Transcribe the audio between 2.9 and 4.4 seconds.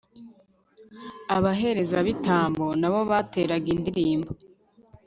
bo bateraga indirimbo